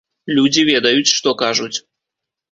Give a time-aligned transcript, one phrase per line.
[0.37, 1.75] Людзі ведаюць, што кажуць.